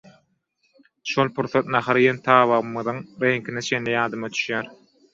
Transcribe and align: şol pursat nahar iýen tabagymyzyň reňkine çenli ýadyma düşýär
şol 1.11 1.29
pursat 1.41 1.69
nahar 1.77 2.01
iýen 2.05 2.21
tabagymyzyň 2.31 3.01
reňkine 3.27 3.67
çenli 3.71 3.99
ýadyma 4.03 4.35
düşýär 4.39 4.77